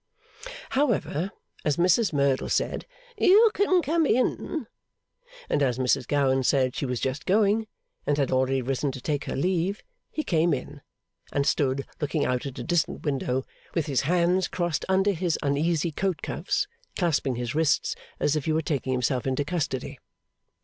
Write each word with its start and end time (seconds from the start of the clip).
However, 0.71 1.29
as 1.63 1.77
Mrs 1.77 2.11
Merdle 2.11 2.49
said, 2.49 2.87
'You 3.19 3.51
can 3.53 3.83
come 3.83 4.07
in!' 4.07 4.65
and 5.47 5.61
as 5.61 5.77
Mrs 5.77 6.07
Gowan 6.07 6.41
said 6.41 6.75
she 6.75 6.87
was 6.87 6.99
just 6.99 7.27
going, 7.27 7.67
and 8.07 8.17
had 8.17 8.31
already 8.31 8.63
risen 8.63 8.91
to 8.93 8.99
take 8.99 9.25
her 9.25 9.35
leave, 9.35 9.83
he 10.09 10.23
came 10.23 10.55
in, 10.55 10.81
and 11.31 11.45
stood 11.45 11.85
looking 11.99 12.25
out 12.25 12.47
at 12.47 12.57
a 12.57 12.63
distant 12.63 13.03
window, 13.05 13.45
with 13.75 13.85
his 13.85 14.01
hands 14.01 14.47
crossed 14.47 14.85
under 14.89 15.11
his 15.11 15.37
uneasy 15.43 15.91
coat 15.91 16.23
cuffs, 16.23 16.67
clasping 16.97 17.35
his 17.35 17.53
wrists 17.53 17.95
as 18.19 18.35
if 18.35 18.45
he 18.45 18.51
were 18.53 18.63
taking 18.63 18.93
himself 18.93 19.27
into 19.27 19.45
custody. 19.45 19.99